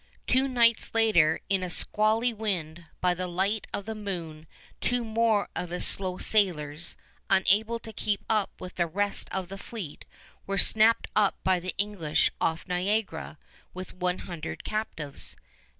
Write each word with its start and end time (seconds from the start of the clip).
Two 0.25 0.47
nights 0.47 0.95
later 0.95 1.41
in 1.47 1.61
a 1.61 1.69
squally 1.69 2.33
wind, 2.33 2.85
by 3.01 3.13
the 3.13 3.27
light 3.27 3.67
of 3.71 3.85
the 3.85 3.93
moon, 3.93 4.47
two 4.79 5.05
more 5.05 5.47
of 5.55 5.69
his 5.69 5.85
slow 5.85 6.17
sailers, 6.17 6.97
unable 7.29 7.77
to 7.77 7.93
keep 7.93 8.21
up 8.27 8.49
with 8.59 8.73
the 8.77 8.87
rest 8.87 9.27
of 9.31 9.49
the 9.49 9.59
fleet, 9.59 10.05
were 10.47 10.57
snapped 10.57 11.05
up 11.15 11.35
by 11.43 11.59
the 11.59 11.75
English 11.77 12.31
off 12.41 12.67
Niagara 12.67 13.37
with 13.75 13.93
one 13.93 14.17
hundred 14.17 14.63
captives. 14.63 15.37